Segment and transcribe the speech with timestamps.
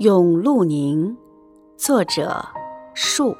[0.00, 1.14] 咏陆宁，
[1.76, 2.48] 作者
[2.94, 3.36] 树。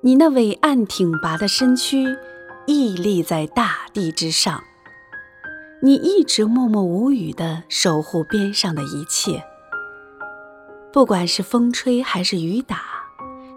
[0.00, 2.06] 你那伟岸挺拔的身躯
[2.66, 4.64] 屹立在大地之上，
[5.82, 9.44] 你一直默默无语地守护边上的一切，
[10.90, 12.80] 不管是风吹还是雨打，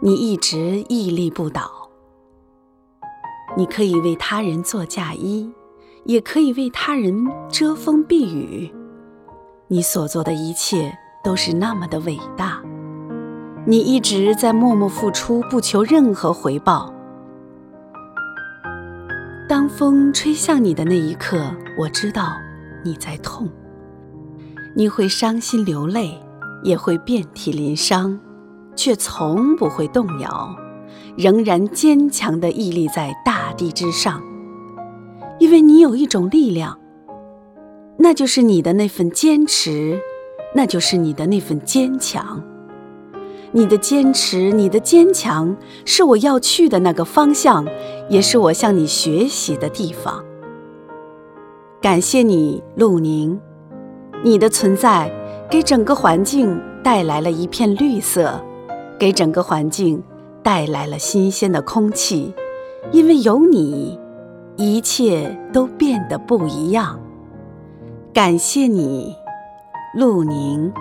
[0.02, 1.89] 你一直屹立不倒。
[3.55, 5.50] 你可以为他人做嫁衣，
[6.04, 8.70] 也可以为他人遮风避雨，
[9.70, 10.93] 你所做的一切。
[11.27, 12.62] 都是那么的伟大，
[13.66, 16.94] 你一直在默默付出，不求任何回报。
[19.45, 22.38] 当风吹向你的那一刻，我知道
[22.82, 23.49] 你在痛，
[24.73, 26.18] 你会伤心流泪，
[26.63, 28.18] 也会遍体鳞伤，
[28.73, 30.55] 却从不会动摇，
[31.18, 34.23] 仍然坚强地屹立在大地之上，
[35.40, 36.80] 因为你有一种力量，
[37.98, 39.99] 那就是你的那份坚持。
[40.53, 42.41] 那就是你的那份坚强，
[43.51, 47.65] 你的坚持，你的坚强，是我要去的那个方向，
[48.09, 50.23] 也是我向你学习的地方。
[51.79, 53.39] 感谢你，陆宁，
[54.23, 55.12] 你的存在
[55.49, 58.41] 给整个环境带来了一片绿色，
[58.98, 60.01] 给整个环境
[60.41, 62.34] 带来了新鲜的空气，
[62.91, 63.99] 因为有你，
[64.56, 67.00] 一切都变得不一样。
[68.11, 69.16] 感谢你。
[69.97, 70.72] 陆宁。